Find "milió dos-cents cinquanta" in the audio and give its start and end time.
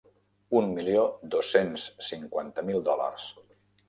0.77-2.65